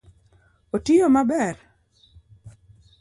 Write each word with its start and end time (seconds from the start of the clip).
Otiyo 0.73 1.07
maber? 1.15 1.55